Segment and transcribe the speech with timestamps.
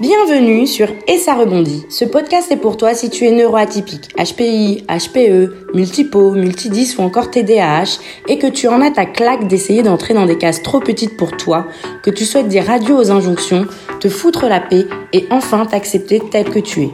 [0.00, 1.84] Bienvenue sur Et ça rebondit.
[1.90, 7.30] Ce podcast est pour toi si tu es neuroatypique, HPI, HPE, multipo, multidis ou encore
[7.30, 11.18] TDAH et que tu en as ta claque d'essayer d'entrer dans des cases trop petites
[11.18, 11.66] pour toi,
[12.02, 13.66] que tu souhaites dire adieu aux injonctions,
[14.00, 16.90] te foutre la paix et enfin t'accepter tel que tu es.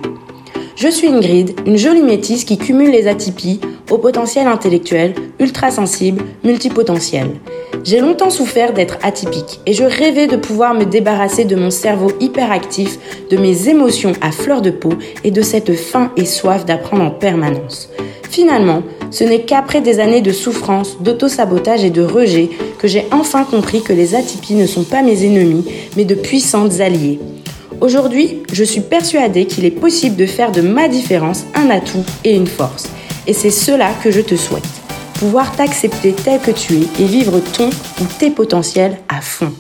[0.76, 6.22] Je suis Ingrid, une jolie métisse qui cumule les atypies au potentiel intellectuel, ultra sensible,
[6.44, 7.28] multipotentiel.
[7.82, 12.12] J'ai longtemps souffert d'être atypique et je rêvais de pouvoir me débarrasser de mon cerveau
[12.20, 12.98] hyperactif,
[13.30, 14.92] de mes émotions à fleur de peau
[15.24, 17.88] et de cette faim et soif d'apprendre en permanence.
[18.28, 23.44] Finalement, ce n'est qu'après des années de souffrance, d'auto-sabotage et de rejet que j'ai enfin
[23.44, 25.64] compris que les atypies ne sont pas mes ennemis,
[25.96, 27.18] mais de puissantes alliées.
[27.80, 32.34] Aujourd'hui, je suis persuadée qu'il est possible de faire de ma différence un atout et
[32.34, 32.88] une force.
[33.26, 34.64] Et c'est cela que je te souhaite
[35.18, 39.52] pouvoir t'accepter tel que tu es et vivre ton ou tes potentiels à fond.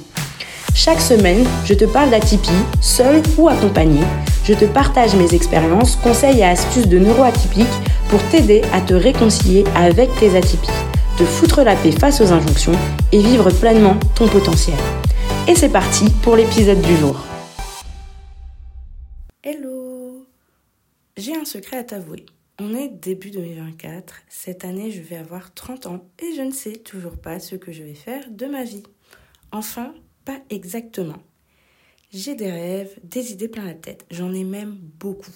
[0.74, 2.50] Chaque semaine, je te parle d'atypie,
[2.82, 4.00] seul ou accompagné.
[4.44, 7.66] Je te partage mes expériences, conseils et astuces de neuroatypiques
[8.10, 10.68] pour t'aider à te réconcilier avec tes atypies,
[11.16, 12.76] te foutre la paix face aux injonctions
[13.12, 14.76] et vivre pleinement ton potentiel.
[15.48, 17.16] Et c'est parti pour l'épisode du jour.
[19.48, 20.26] Hello
[21.16, 22.26] J'ai un secret à t'avouer.
[22.58, 26.72] On est début 2024, cette année je vais avoir 30 ans et je ne sais
[26.72, 28.82] toujours pas ce que je vais faire de ma vie.
[29.52, 29.94] Enfin,
[30.24, 31.22] pas exactement.
[32.10, 35.30] J'ai des rêves, des idées plein la tête, j'en ai même beaucoup.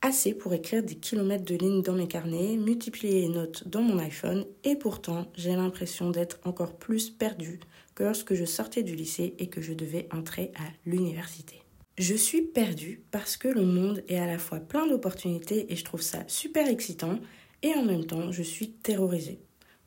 [0.00, 3.98] Assez pour écrire des kilomètres de lignes dans mes carnets, multiplier les notes dans mon
[3.98, 7.58] iPhone et pourtant j'ai l'impression d'être encore plus perdue
[7.96, 11.63] que lorsque je sortais du lycée et que je devais entrer à l'université.
[11.96, 15.84] Je suis perdue parce que le monde est à la fois plein d'opportunités et je
[15.84, 17.20] trouve ça super excitant
[17.62, 19.38] et en même temps je suis terrorisée.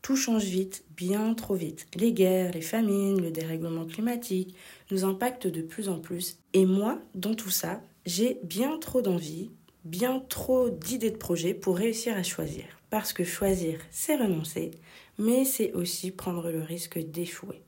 [0.01, 1.85] Tout change vite, bien trop vite.
[1.95, 4.55] Les guerres, les famines, le dérèglement climatique
[4.89, 6.39] nous impactent de plus en plus.
[6.53, 9.51] Et moi, dans tout ça, j'ai bien trop d'envie,
[9.83, 12.63] bien trop d'idées de projets pour réussir à choisir.
[12.89, 14.71] Parce que choisir, c'est renoncer,
[15.19, 17.66] mais c'est aussi prendre le risque d'échouer.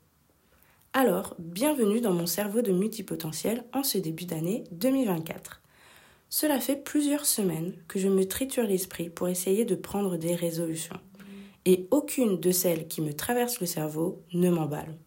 [0.94, 5.62] Alors, bienvenue dans mon cerveau de multipotentiel en ce début d'année 2024.
[6.30, 11.00] Cela fait plusieurs semaines que je me triture l'esprit pour essayer de prendre des résolutions.
[11.66, 14.98] Et aucune de celles qui me traversent le cerveau ne m'emballe.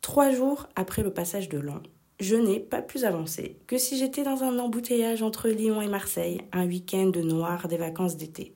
[0.00, 1.82] Trois jours après le passage de l'an,
[2.18, 6.40] je n'ai pas plus avancé que si j'étais dans un embouteillage entre Lyon et Marseille,
[6.52, 8.54] un week-end noir des vacances d'été.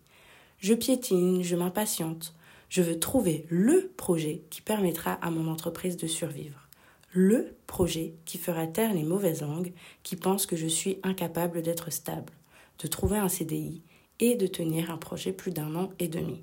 [0.58, 2.34] Je piétine, je m'impatiente,
[2.68, 6.68] je veux trouver le projet qui permettra à mon entreprise de survivre.
[7.12, 9.72] Le projet qui fera taire les mauvaises langues
[10.02, 12.32] qui pensent que je suis incapable d'être stable,
[12.78, 13.80] de trouver un CDI
[14.20, 16.40] et de tenir un projet plus d'un an et demi.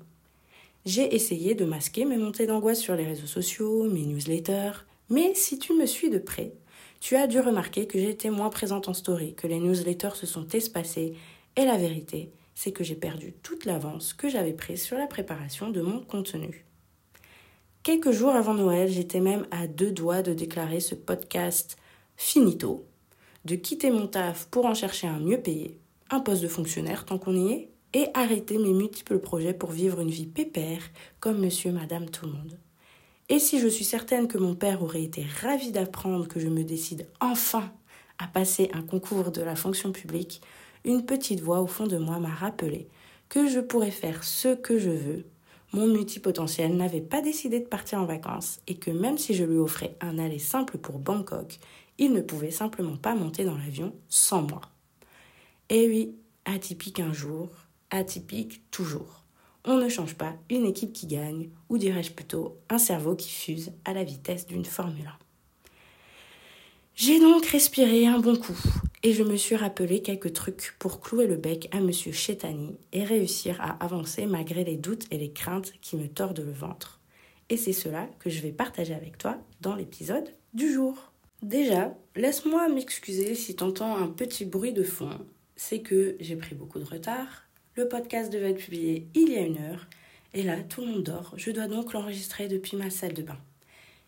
[0.86, 5.58] J'ai essayé de masquer mes montées d'angoisse sur les réseaux sociaux, mes newsletters, mais si
[5.58, 6.52] tu me suis de près,
[7.00, 10.48] tu as dû remarquer que été moins présente en story, que les newsletters se sont
[10.48, 11.14] espacés,
[11.56, 15.70] et la vérité, c'est que j'ai perdu toute l'avance que j'avais prise sur la préparation
[15.70, 16.64] de mon contenu.
[17.82, 21.76] Quelques jours avant Noël, j'étais même à deux doigts de déclarer ce podcast
[22.16, 22.86] finito,
[23.44, 25.78] de quitter mon taf pour en chercher un mieux payé,
[26.10, 30.00] un poste de fonctionnaire tant qu'on y est, et arrêter mes multiples projets pour vivre
[30.00, 30.82] une vie pépère
[31.20, 32.58] comme monsieur, madame, tout le monde.
[33.28, 36.64] Et si je suis certaine que mon père aurait été ravi d'apprendre que je me
[36.64, 37.72] décide enfin
[38.18, 40.42] à passer un concours de la fonction publique,
[40.84, 42.88] une petite voix au fond de moi m'a rappelé
[43.28, 45.26] que je pourrais faire ce que je veux.
[45.72, 49.58] Mon multipotentiel n'avait pas décidé de partir en vacances et que même si je lui
[49.58, 51.58] offrais un aller simple pour Bangkok,
[51.98, 54.60] il ne pouvait simplement pas monter dans l'avion sans moi.
[55.70, 57.48] Et oui, atypique un jour,
[57.90, 59.24] atypique toujours.
[59.64, 63.72] On ne change pas une équipe qui gagne, ou dirais-je plutôt un cerveau qui fuse
[63.84, 65.12] à la vitesse d'une Formule 1.
[66.96, 68.58] J'ai donc respiré un bon coup
[69.04, 73.04] et je me suis rappelé quelques trucs pour clouer le bec à Monsieur Chetani et
[73.04, 77.00] réussir à avancer malgré les doutes et les craintes qui me tordent le ventre.
[77.50, 81.12] Et c'est cela que je vais partager avec toi dans l'épisode du jour.
[81.42, 85.10] Déjà, laisse-moi m'excuser si t'entends un petit bruit de fond.
[85.54, 87.44] C'est que j'ai pris beaucoup de retard.
[87.76, 89.86] Le podcast devait être publié il y a une heure.
[90.32, 91.34] Et là, tout le monde dort.
[91.36, 93.38] Je dois donc l'enregistrer depuis ma salle de bain.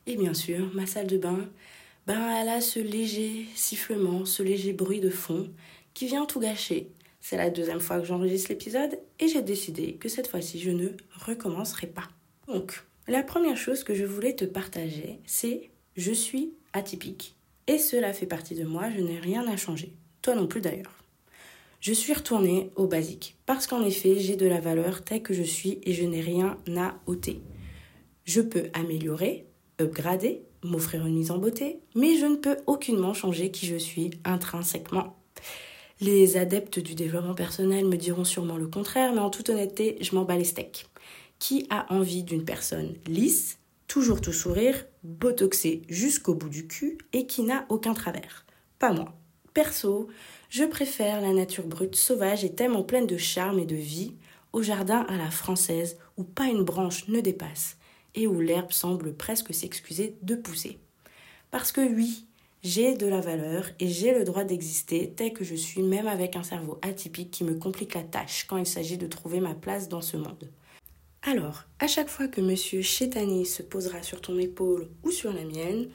[0.06, 1.50] Et bien sûr, ma salle de bain,
[2.06, 5.50] ben elle a ce léger sifflement, ce léger bruit de fond
[5.94, 6.88] qui vient tout gâcher.
[7.20, 10.90] C'est la deuxième fois que j'enregistre l'épisode et j'ai décidé que cette fois-ci je ne
[11.10, 12.08] recommencerai pas.
[12.46, 17.34] Donc, la première chose que je voulais te partager, c'est je suis atypique.
[17.66, 19.92] Et cela fait partie de moi, je n'ai rien à changer.
[20.22, 21.02] Toi non plus d'ailleurs.
[21.80, 25.42] Je suis retournée au basique, parce qu'en effet, j'ai de la valeur telle que je
[25.42, 27.40] suis et je n'ai rien à ôter.
[28.24, 29.46] Je peux améliorer,
[29.80, 34.10] upgrader, m'offrir une mise en beauté, mais je ne peux aucunement changer qui je suis
[34.24, 35.16] intrinsèquement.
[36.00, 40.14] Les adeptes du développement personnel me diront sûrement le contraire, mais en toute honnêteté, je
[40.14, 40.86] m'en bats les steaks.
[41.38, 43.58] Qui a envie d'une personne lisse,
[43.88, 48.44] toujours tout sourire, botoxée jusqu'au bout du cul et qui n'a aucun travers?
[48.78, 49.14] Pas moi.
[49.54, 50.08] Perso,
[50.50, 54.14] je préfère la nature brute, sauvage et tellement pleine de charme et de vie,
[54.52, 57.76] au jardin à la française où pas une branche ne dépasse
[58.16, 60.78] et où l'herbe semble presque s'excuser de pousser.
[61.50, 62.26] Parce que oui,
[62.62, 66.34] j'ai de la valeur et j'ai le droit d'exister tel que je suis, même avec
[66.34, 69.88] un cerveau atypique qui me complique la tâche quand il s'agit de trouver ma place
[69.88, 70.50] dans ce monde.
[71.22, 75.44] Alors, à chaque fois que monsieur Chétani se posera sur ton épaule ou sur la
[75.44, 75.88] mienne,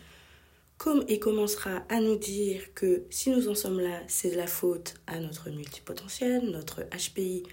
[0.78, 4.48] comme et commencera à nous dire que si nous en sommes là, c'est de la
[4.48, 7.44] faute à notre multipotentiel, notre HPI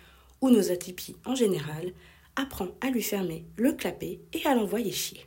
[0.41, 1.93] ou nos atypies en général,
[2.39, 5.27] apprends à lui fermer le clapet et à l'envoyer chier.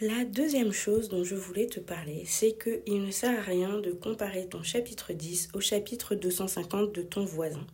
[0.00, 3.92] La deuxième chose dont je voulais te parler, c'est qu'il ne sert à rien de
[3.92, 7.66] comparer ton chapitre 10 au chapitre 250 de ton voisin.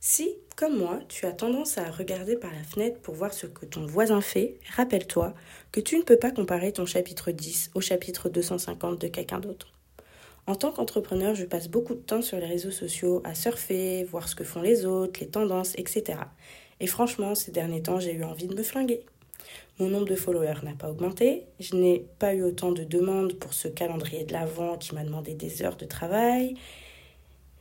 [0.00, 3.66] Si, comme moi, tu as tendance à regarder par la fenêtre pour voir ce que
[3.66, 5.34] ton voisin fait, rappelle-toi
[5.72, 9.72] que tu ne peux pas comparer ton chapitre 10 au chapitre 250 de quelqu'un d'autre.
[10.46, 14.28] En tant qu'entrepreneur, je passe beaucoup de temps sur les réseaux sociaux à surfer, voir
[14.28, 16.18] ce que font les autres, les tendances, etc.
[16.80, 19.00] Et franchement, ces derniers temps, j'ai eu envie de me flinguer.
[19.78, 23.52] Mon nombre de followers n'a pas augmenté, je n'ai pas eu autant de demandes pour
[23.52, 26.54] ce calendrier de l'Avent qui m'a demandé des heures de travail.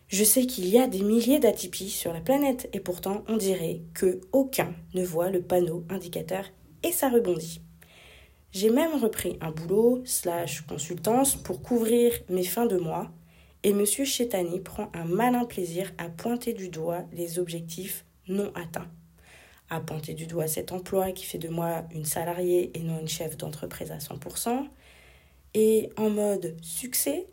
[0.08, 3.82] Je sais qu'il y a des milliers d'atypies sur la planète et pourtant on dirait
[3.94, 6.46] que aucun ne voit le panneau indicateur
[6.84, 7.62] et ça rebondit.
[8.54, 13.12] J'ai même repris un boulot slash consultance pour couvrir mes fins de mois
[13.64, 13.86] et M.
[13.86, 18.88] Chetani prend un malin plaisir à pointer du doigt les objectifs non atteints.
[19.70, 23.08] À pointer du doigt cet emploi qui fait de moi une salariée et non une
[23.08, 24.68] chef d'entreprise à 100%.
[25.54, 27.28] Et en mode succès,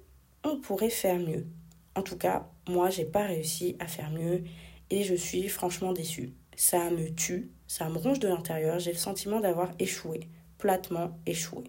[0.44, 1.46] on pourrait faire mieux.
[1.94, 4.44] En tout cas, moi, j'ai pas réussi à faire mieux
[4.90, 6.32] et je suis franchement déçue.
[6.56, 10.29] Ça me tue, ça me ronge de l'intérieur, j'ai le sentiment d'avoir échoué
[10.62, 11.64] platement échoué.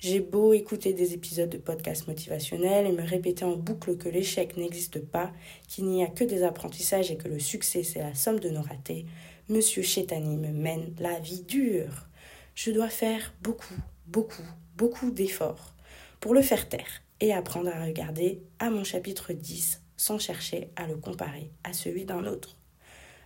[0.00, 4.56] J'ai beau écouter des épisodes de podcasts motivationnels et me répéter en boucle que l'échec
[4.56, 5.30] n'existe pas,
[5.68, 8.62] qu'il n'y a que des apprentissages et que le succès c'est la somme de nos
[8.62, 9.06] ratés,
[9.50, 12.06] Monsieur Chétani me mène la vie dure.
[12.54, 14.42] Je dois faire beaucoup, beaucoup,
[14.76, 15.74] beaucoup d'efforts
[16.20, 20.86] pour le faire taire et apprendre à regarder à mon chapitre 10 sans chercher à
[20.86, 22.58] le comparer à celui d'un autre.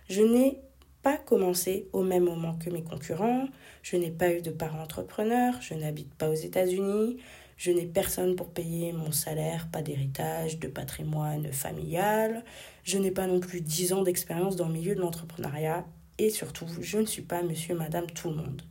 [0.09, 0.61] Je n'ai
[1.01, 3.49] pas commencé au même moment que mes concurrents,
[3.81, 7.17] je n'ai pas eu de parents entrepreneurs, je n'habite pas aux États-Unis,
[7.57, 12.45] je n'ai personne pour payer mon salaire, pas d'héritage, de patrimoine familial,
[12.85, 15.85] je n'ai pas non plus 10 ans d'expérience dans le milieu de l'entrepreneuriat
[16.23, 18.61] et surtout, je ne suis pas monsieur, madame, tout le monde.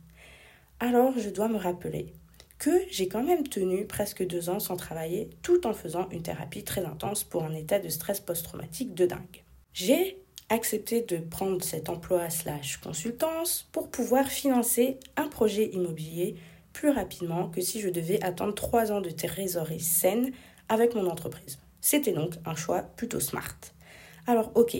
[0.79, 2.13] Alors, je dois me rappeler
[2.57, 6.63] que j'ai quand même tenu presque deux ans sans travailler tout en faisant une thérapie
[6.63, 9.43] très intense pour un état de stress post-traumatique de dingue.
[9.73, 16.35] J'ai accepté de prendre cet emploi slash consultance pour pouvoir financer un projet immobilier
[16.73, 20.31] plus rapidement que si je devais attendre trois ans de trésorerie saine
[20.69, 21.59] avec mon entreprise.
[21.81, 23.57] C'était donc un choix plutôt smart.
[24.25, 24.75] Alors ok,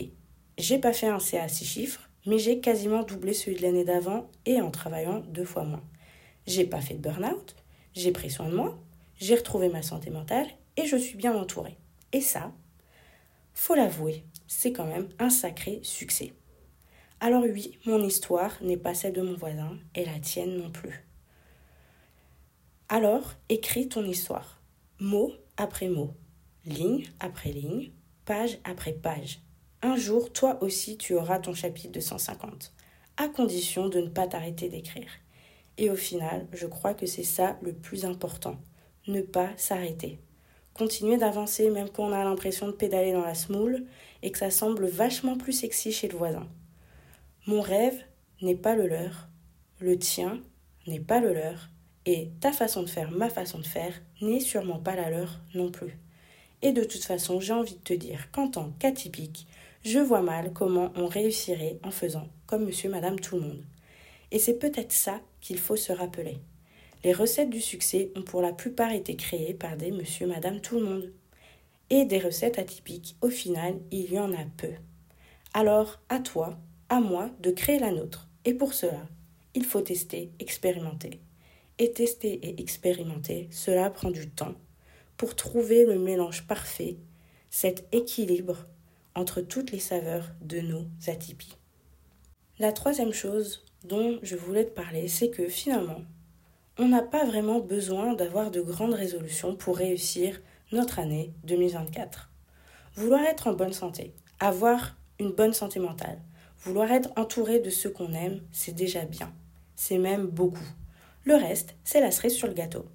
[0.58, 3.84] j'ai pas fait un CA à six chiffres, mais j'ai quasiment doublé celui de l'année
[3.84, 5.84] d'avant et en travaillant deux fois moins.
[6.46, 7.56] J'ai pas fait de burn-out,
[7.94, 8.78] j'ai pris soin de moi,
[9.16, 11.76] j'ai retrouvé ma santé mentale et je suis bien entourée.
[12.12, 12.52] Et ça,
[13.54, 16.32] faut l'avouer, c'est quand même un sacré succès.
[17.20, 21.06] Alors oui, mon histoire n'est pas celle de mon voisin et la tienne non plus.
[22.88, 24.60] Alors, écris ton histoire,
[25.00, 26.10] mot après mot,
[26.66, 27.92] ligne après ligne,
[28.24, 29.40] page après page.
[29.86, 32.72] Un jour, toi aussi, tu auras ton chapitre de 150,
[33.18, 35.10] à condition de ne pas t'arrêter d'écrire.
[35.76, 38.56] Et au final, je crois que c'est ça le plus important,
[39.08, 40.20] ne pas s'arrêter.
[40.72, 43.84] Continuer d'avancer même quand on a l'impression de pédaler dans la smoule
[44.22, 46.48] et que ça semble vachement plus sexy chez le voisin.
[47.46, 48.06] Mon rêve
[48.40, 49.28] n'est pas le leur,
[49.80, 50.40] le tien
[50.86, 51.68] n'est pas le leur,
[52.06, 55.70] et ta façon de faire, ma façon de faire, n'est sûrement pas la leur non
[55.70, 55.98] plus.
[56.62, 59.46] Et de toute façon, j'ai envie de te dire qu'en tant qu'atypique,
[59.84, 63.64] je vois mal comment on réussirait en faisant comme monsieur, madame, tout le monde.
[64.30, 66.38] Et c'est peut-être ça qu'il faut se rappeler.
[67.04, 70.78] Les recettes du succès ont pour la plupart été créées par des monsieur, madame, tout
[70.78, 71.12] le monde.
[71.90, 74.70] Et des recettes atypiques, au final, il y en a peu.
[75.52, 78.28] Alors, à toi, à moi, de créer la nôtre.
[78.46, 79.06] Et pour cela,
[79.54, 81.20] il faut tester, expérimenter.
[81.78, 84.54] Et tester et expérimenter, cela prend du temps
[85.18, 86.96] pour trouver le mélange parfait,
[87.50, 88.66] cet équilibre
[89.14, 91.56] entre toutes les saveurs de nos atypies.
[92.58, 96.02] La troisième chose dont je voulais te parler, c'est que finalement,
[96.78, 100.40] on n'a pas vraiment besoin d'avoir de grandes résolutions pour réussir
[100.72, 102.30] notre année 2024.
[102.96, 106.20] Vouloir être en bonne santé, avoir une bonne santé mentale,
[106.58, 109.32] vouloir être entouré de ceux qu'on aime, c'est déjà bien.
[109.76, 110.66] C'est même beaucoup.
[111.24, 112.86] Le reste, c'est la cerise sur le gâteau.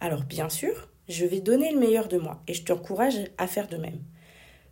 [0.00, 3.68] Alors bien sûr, je vais donner le meilleur de moi et je t'encourage à faire
[3.68, 4.02] de même.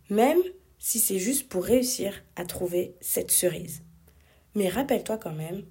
[0.09, 0.41] Même
[0.77, 3.83] si c'est juste pour réussir à trouver cette cerise.
[4.55, 5.63] Mais rappelle-toi quand même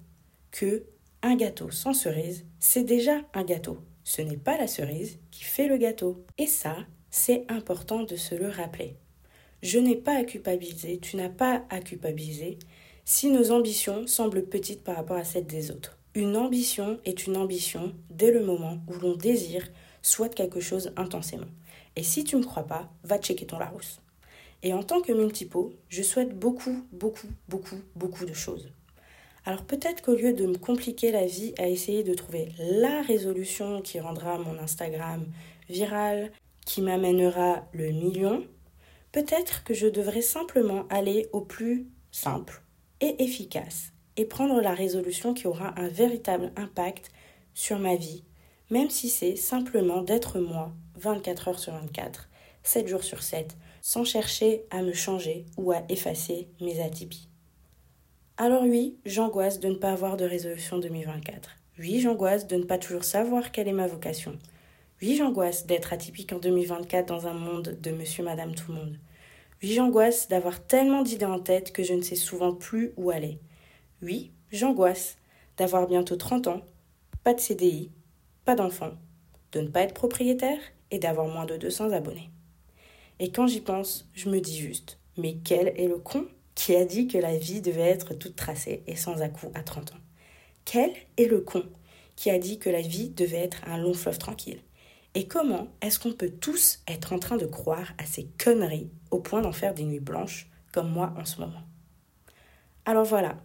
[0.51, 0.85] que
[1.21, 3.79] un gâteau sans cerise, c'est déjà un gâteau.
[4.03, 6.23] Ce n'est pas la cerise qui fait le gâteau.
[6.37, 6.77] Et ça,
[7.09, 8.95] c'est important de se le rappeler.
[9.63, 12.59] Je n'ai pas à culpabiliser, tu n'as pas à culpabiliser
[13.05, 15.97] si nos ambitions semblent petites par rapport à celles des autres.
[16.13, 19.67] Une ambition est une ambition dès le moment où l'on désire
[20.01, 21.47] soit quelque chose intensément.
[21.95, 23.99] Et si tu ne crois pas, va checker ton Larousse.
[24.63, 28.69] Et en tant que multipo, je souhaite beaucoup, beaucoup, beaucoup, beaucoup de choses.
[29.45, 33.81] Alors peut-être qu'au lieu de me compliquer la vie à essayer de trouver la résolution
[33.81, 35.25] qui rendra mon Instagram
[35.69, 36.31] viral,
[36.65, 38.45] qui m'amènera le million,
[39.13, 42.61] peut-être que je devrais simplement aller au plus simple
[42.99, 47.09] et efficace et prendre la résolution qui aura un véritable impact
[47.53, 48.23] sur ma vie,
[48.69, 52.27] même si c'est simplement d'être moi 24 heures sur 24,
[52.63, 53.55] 7 jours sur 7,
[53.87, 57.29] sans chercher à me changer ou à effacer mes atypies.
[58.35, 61.51] Alors oui, j'angoisse de ne pas avoir de résolution 2024.
[61.79, 64.37] Oui, j'angoisse de ne pas toujours savoir quelle est ma vocation.
[65.01, 68.99] Oui, j'angoisse d'être atypique en 2024 dans un monde de monsieur, madame, tout le monde.
[69.63, 73.39] Oui, j'angoisse d'avoir tellement d'idées en tête que je ne sais souvent plus où aller.
[74.01, 75.15] Oui, j'angoisse
[75.55, 76.61] d'avoir bientôt 30 ans,
[77.23, 77.89] pas de CDI,
[78.43, 78.91] pas d'enfant,
[79.53, 80.59] de ne pas être propriétaire
[80.91, 82.29] et d'avoir moins de 200 abonnés.
[83.19, 86.85] Et quand j'y pense, je me dis juste, mais quel est le con qui a
[86.85, 89.99] dit que la vie devait être toute tracée et sans à-coups à 30 ans?
[90.65, 91.63] Quel est le con
[92.15, 94.61] qui a dit que la vie devait être un long fleuve tranquille?
[95.15, 99.19] Et comment est-ce qu'on peut tous être en train de croire à ces conneries au
[99.19, 101.63] point d'en faire des nuits blanches comme moi en ce moment?
[102.85, 103.37] Alors voilà,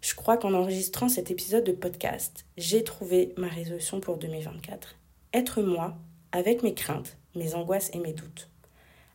[0.00, 4.96] je crois qu'en enregistrant cet épisode de podcast, j'ai trouvé ma résolution pour 2024.
[5.32, 5.96] Être moi
[6.32, 8.50] avec mes craintes, mes angoisses et mes doutes.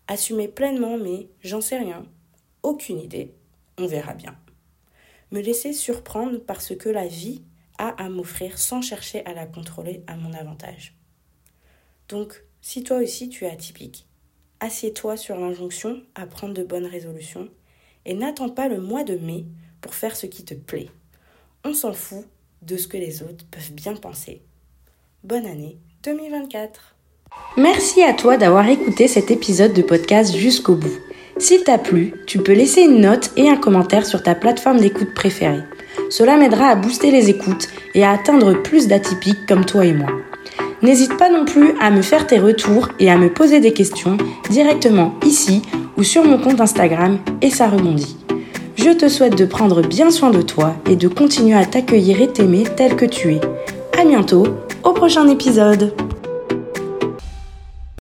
[0.07, 2.05] Assumer pleinement mes j'en sais rien,
[2.62, 3.33] aucune idée,
[3.77, 4.38] on verra bien.
[5.31, 7.41] Me laisser surprendre par ce que la vie
[7.77, 10.95] a à m'offrir sans chercher à la contrôler à mon avantage.
[12.10, 14.05] Donc, si toi aussi tu es atypique,
[14.60, 17.50] assieds-toi sur l'injonction à prendre de bonnes résolutions
[18.05, 19.45] et n'attends pas le mois de mai
[19.81, 20.89] pour faire ce qui te plaît.
[21.63, 22.25] On s'en fout
[22.62, 24.41] de ce que les autres peuvent bien penser.
[25.24, 26.92] Bonne année 2024
[27.57, 30.97] Merci à toi d'avoir écouté cet épisode de podcast jusqu'au bout.
[31.37, 35.13] S'il t'a plu, tu peux laisser une note et un commentaire sur ta plateforme d'écoute
[35.13, 35.63] préférée.
[36.09, 40.09] Cela m'aidera à booster les écoutes et à atteindre plus d'atypiques comme toi et moi.
[40.81, 44.17] N'hésite pas non plus à me faire tes retours et à me poser des questions
[44.49, 45.61] directement ici
[45.95, 48.17] ou sur mon compte Instagram et ça rebondit.
[48.75, 52.27] Je te souhaite de prendre bien soin de toi et de continuer à t'accueillir et
[52.27, 53.41] t'aimer tel que tu es.
[53.97, 54.45] À bientôt
[54.83, 55.93] au prochain épisode.